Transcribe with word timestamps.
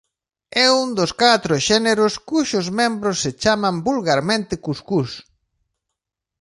É 0.63 0.65
un 0.83 0.87
dos 0.99 1.11
catro 1.23 1.53
xéneros 1.67 2.13
cuxos 2.29 2.67
membros 2.79 3.15
se 3.23 3.31
chaman 3.41 3.75
vulgarmente 3.87 4.53
cuscús. 4.65 5.11